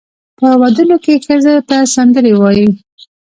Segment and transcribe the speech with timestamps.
[0.37, 2.67] په ودونو کې ښځو ته سندرې وایي.